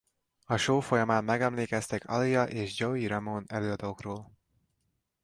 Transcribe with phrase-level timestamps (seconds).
[0.45, 4.31] A show folyamán megemlékeztek Aaliyah és Joey Ramone előadókról.